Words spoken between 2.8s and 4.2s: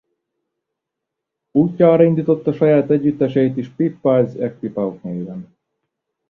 együttesét is Pip